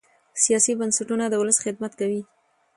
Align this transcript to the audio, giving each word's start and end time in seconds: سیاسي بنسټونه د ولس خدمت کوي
سیاسي 0.43 0.73
بنسټونه 0.79 1.25
د 1.29 1.33
ولس 1.41 1.57
خدمت 1.65 1.91
کوي 1.99 2.21